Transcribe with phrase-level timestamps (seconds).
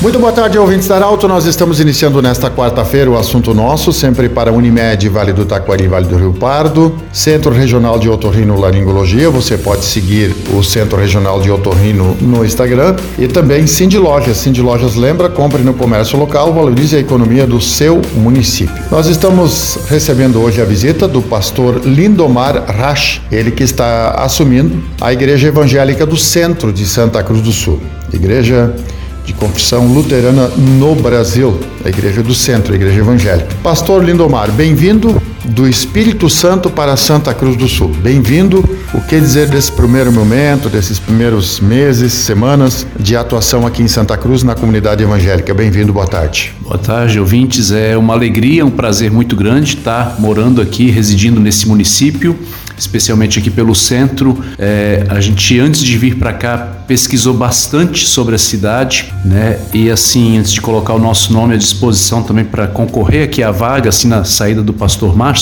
[0.00, 1.26] Muito boa tarde, ouvintes da Arauto.
[1.26, 6.06] Nós estamos iniciando nesta quarta-feira o assunto nosso, sempre para Unimed, Vale do Taquari, Vale
[6.06, 9.28] do Rio Pardo, Centro Regional de Otorrino Laringologia.
[9.28, 14.36] Você pode seguir o Centro Regional de Otorrino no Instagram e também Cindy Lojas.
[14.36, 18.80] Cindy Lojas lembra, compre no comércio local, valorize a economia do seu município.
[18.92, 25.12] Nós estamos recebendo hoje a visita do pastor Lindomar Rasch, ele que está assumindo a
[25.12, 27.80] Igreja Evangélica do Centro de Santa Cruz do Sul.
[28.12, 28.72] Igreja
[29.28, 33.54] de confissão luterana no Brasil, a Igreja do Centro, a Igreja Evangélica.
[33.62, 37.88] Pastor Lindomar, bem-vindo do Espírito Santo para Santa Cruz do Sul.
[38.02, 38.58] Bem-vindo.
[38.92, 44.16] O que dizer desse primeiro momento, desses primeiros meses, semanas de atuação aqui em Santa
[44.16, 45.52] Cruz na comunidade evangélica?
[45.54, 46.54] Bem-vindo, boa tarde.
[46.60, 47.70] Boa tarde, ouvintes.
[47.70, 52.38] É uma alegria, um prazer muito grande estar morando aqui, residindo nesse município
[52.78, 54.38] especialmente aqui pelo centro.
[54.58, 59.58] É, a gente, antes de vir para cá, pesquisou bastante sobre a cidade, né?
[59.74, 63.50] E assim, antes de colocar o nosso nome à disposição também para concorrer aqui à
[63.50, 65.37] vaga, assim, na saída do Pastor Márcio.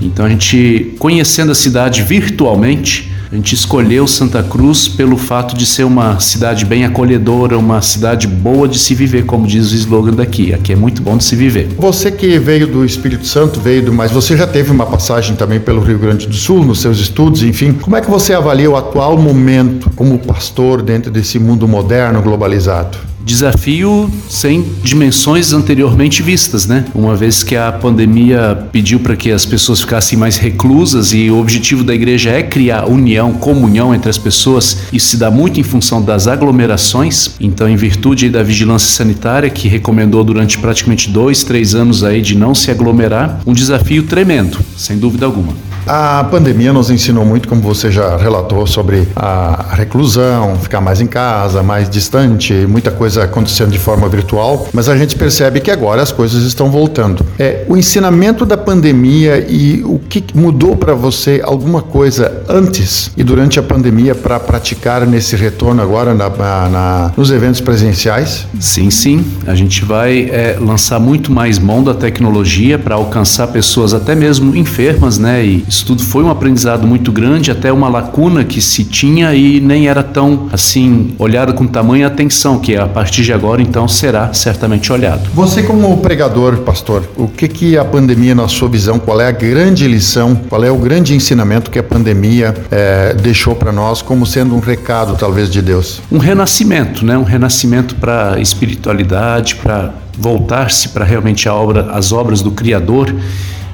[0.00, 5.66] Então, a gente, conhecendo a cidade virtualmente, a gente escolheu Santa Cruz pelo fato de
[5.66, 10.12] ser uma cidade bem acolhedora, uma cidade boa de se viver, como diz o slogan
[10.12, 10.54] daqui.
[10.54, 11.68] Aqui é muito bom de se viver.
[11.76, 15.58] Você que veio do Espírito Santo, veio do, mas você já teve uma passagem também
[15.58, 17.72] pelo Rio Grande do Sul, nos seus estudos, enfim.
[17.72, 23.13] Como é que você avalia o atual momento como pastor dentro desse mundo moderno, globalizado?
[23.24, 26.84] Desafio sem dimensões anteriormente vistas, né?
[26.94, 31.38] Uma vez que a pandemia pediu para que as pessoas ficassem mais reclusas e o
[31.38, 35.62] objetivo da igreja é criar união, comunhão entre as pessoas, isso se dá muito em
[35.62, 37.30] função das aglomerações.
[37.40, 42.36] Então, em virtude da vigilância sanitária que recomendou durante praticamente dois, três anos aí de
[42.36, 45.73] não se aglomerar, um desafio tremendo, sem dúvida alguma.
[45.86, 51.06] A pandemia nos ensinou muito, como você já relatou, sobre a reclusão, ficar mais em
[51.06, 56.02] casa, mais distante, muita coisa acontecendo de forma virtual, mas a gente percebe que agora
[56.02, 57.24] as coisas estão voltando.
[57.38, 63.22] É, o ensinamento da pandemia e o que mudou para você alguma coisa antes e
[63.22, 68.46] durante a pandemia para praticar nesse retorno agora na, na, nos eventos presenciais?
[68.58, 69.24] Sim, sim.
[69.46, 74.56] A gente vai é, lançar muito mais mão da tecnologia para alcançar pessoas até mesmo
[74.56, 75.44] enfermas, né?
[75.44, 79.60] E isso tudo foi um aprendizado muito grande, até uma lacuna que se tinha e
[79.60, 84.32] nem era tão assim olhada com tamanha atenção, que a partir de agora então será
[84.32, 85.28] certamente olhado.
[85.34, 89.32] Você como pregador, pastor, o que que a pandemia na sua visão, qual é a
[89.32, 94.24] grande lição, qual é o grande ensinamento que a pandemia é, deixou para nós como
[94.24, 96.00] sendo um recado talvez de Deus?
[96.10, 97.18] Um renascimento, né?
[97.18, 103.12] Um renascimento para a espiritualidade, para voltar-se para realmente a obra, as obras do Criador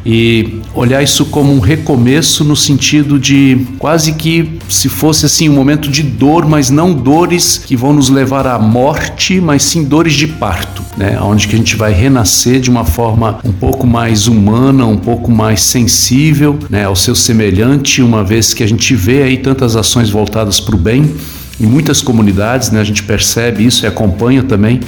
[0.05, 5.53] e olhar isso como um recomeço no sentido de quase que se fosse assim um
[5.53, 10.15] momento de dor, mas não dores que vão nos levar à morte, mas sim dores
[10.15, 11.19] de parto, né?
[11.21, 15.31] Onde que a gente vai renascer de uma forma um pouco mais humana, um pouco
[15.31, 20.09] mais sensível, né, ao seu semelhante, uma vez que a gente vê aí tantas ações
[20.09, 21.15] voltadas para o bem
[21.61, 22.81] em muitas comunidades, né?
[22.81, 24.81] A gente percebe isso e acompanha também.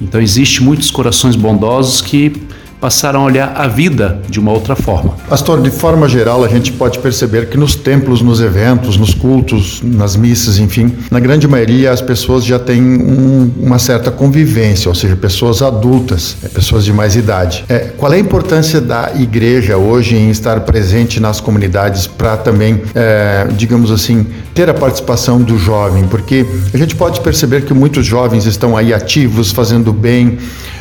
[0.00, 2.32] Então existe muitos corações bondosos que
[2.80, 5.16] passaram a olhar a vida de uma outra forma.
[5.28, 9.80] Pastor, de forma geral, a gente pode perceber que nos templos, nos eventos, nos cultos,
[9.82, 14.94] nas missas, enfim, na grande maioria as pessoas já têm um, uma certa convivência, ou
[14.94, 17.64] seja, pessoas adultas, é, pessoas de mais idade.
[17.68, 22.82] É, qual é a importância da igreja hoje em estar presente nas comunidades para também,
[22.94, 26.04] é, digamos assim, ter a participação do jovem?
[26.04, 30.38] Porque a gente pode perceber que muitos jovens estão aí ativos, fazendo bem,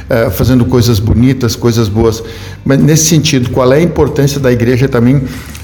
[0.10, 2.24] é, fazendo coisas bonitas, coisas boas.
[2.64, 5.22] Mas nesse sentido, qual é a importância da igreja também,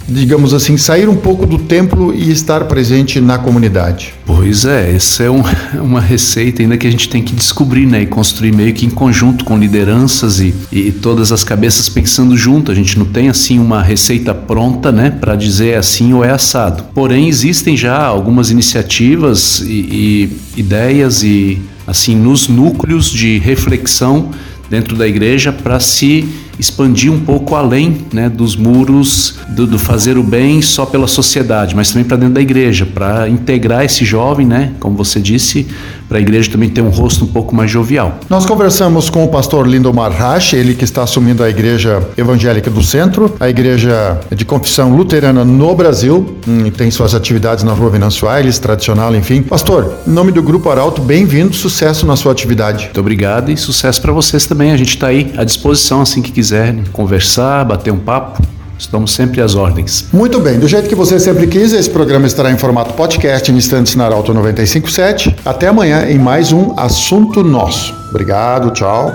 [0.07, 4.13] digamos assim, sair um pouco do templo e estar presente na comunidade?
[4.25, 5.43] Pois é, essa é um,
[5.81, 8.89] uma receita ainda que a gente tem que descobrir, né, e construir meio que em
[8.89, 12.71] conjunto com lideranças e, e todas as cabeças pensando junto.
[12.71, 16.31] A gente não tem assim uma receita pronta, né, para dizer é assim ou é
[16.31, 16.83] assado.
[16.93, 24.31] Porém, existem já algumas iniciativas e, e ideias e assim nos núcleos de reflexão
[24.69, 26.27] dentro da igreja para se
[26.59, 31.75] expandir um pouco além né, dos muros do, do, fazer o bem só pela sociedade,
[31.75, 35.67] mas também para dentro da igreja, para integrar esse jovem, né, como você disse,
[36.07, 38.19] para a igreja também ter um rosto um pouco mais jovial.
[38.29, 42.83] Nós conversamos com o pastor Lindomar Rache, ele que está assumindo a Igreja Evangélica do
[42.83, 48.27] Centro, a igreja de confissão luterana no Brasil, hum, tem suas atividades na Rua Venâncio
[48.27, 49.41] Aires, tradicional, enfim.
[49.41, 52.85] Pastor, em nome do Grupo Arauto, bem-vindo, sucesso na sua atividade.
[52.85, 54.71] Muito obrigado e sucesso para vocês também.
[54.71, 58.41] A gente está aí à disposição assim que quiserem conversar, bater um papo.
[58.77, 60.09] Estamos sempre às ordens.
[60.11, 63.55] Muito bem, do jeito que você sempre quis, esse programa estará em formato podcast em
[63.55, 65.33] instantes na Arauto 957.
[65.45, 67.95] Até amanhã em mais um Assunto Nosso.
[68.09, 69.09] Obrigado, tchau.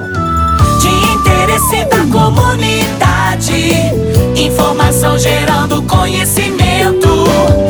[0.81, 3.75] De interesse da comunidade,
[4.35, 7.68] informação gerando conhecimento.